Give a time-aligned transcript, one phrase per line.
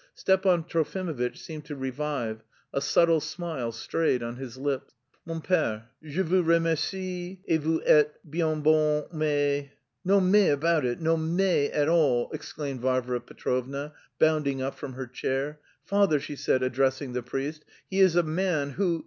[0.15, 2.41] Stepan Trofimovitch seemed to revive,
[2.73, 4.95] a subtle smile strayed on his lips.
[5.27, 9.69] "Mon père, je vous remercie et vous êtes bien bon, mais..."
[10.03, 15.05] "No mais about it, no mais at all!" exclaimed Varvara Petrovna, bounding up from her
[15.05, 15.59] chair.
[15.85, 18.99] "Father," she said, addressing the priest, "he is a man who...